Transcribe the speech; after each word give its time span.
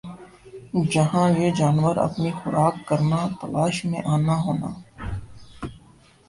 جَہاں 0.91 1.27
یِہ 1.37 1.49
جانور 1.59 1.95
اپنی 2.07 2.29
خوراک 2.37 2.75
کرنا 2.87 3.19
تلاش 3.39 3.75
میں 3.89 4.01
آنا 4.13 4.35
ہونا 4.43 4.69